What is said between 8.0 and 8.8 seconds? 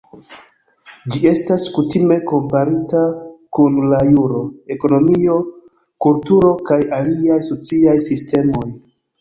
sistemoj.